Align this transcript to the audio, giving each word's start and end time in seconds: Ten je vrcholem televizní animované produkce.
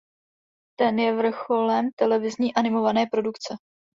Ten 0.79 0.99
je 0.99 1.15
vrcholem 1.15 1.89
televizní 1.95 2.53
animované 2.55 3.05
produkce. 3.11 3.55